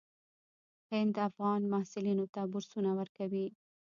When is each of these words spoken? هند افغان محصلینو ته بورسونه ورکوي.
هند 0.91 1.15
افغان 1.27 1.61
محصلینو 1.73 2.25
ته 2.33 2.41
بورسونه 2.51 2.89
ورکوي. 2.99 3.47